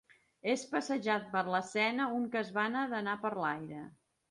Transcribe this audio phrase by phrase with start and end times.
[0.53, 3.87] És passejat per l'escena un que es vana d'anar per l'aire.